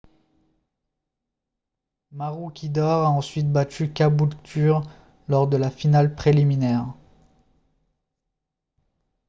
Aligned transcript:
maroochydore 2.11 3.05
a 3.05 3.11
ensuite 3.11 3.51
battu 3.51 3.93
caboolture 3.93 4.81
lors 5.27 5.47
de 5.47 5.57
la 5.57 5.69
finale 5.69 6.15
préliminaire 6.15 6.87